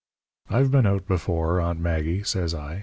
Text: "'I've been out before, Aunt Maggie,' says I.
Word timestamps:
"'I've 0.49 0.71
been 0.71 0.87
out 0.87 1.05
before, 1.07 1.61
Aunt 1.61 1.79
Maggie,' 1.79 2.23
says 2.23 2.55
I. 2.55 2.79